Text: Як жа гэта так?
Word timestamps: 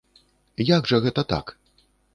Як 0.69 0.89
жа 0.93 1.01
гэта 1.07 1.21
так? 1.37 1.57